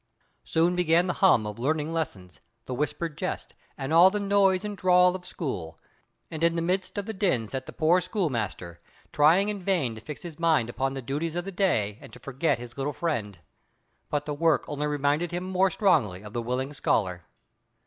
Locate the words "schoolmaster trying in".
8.01-9.61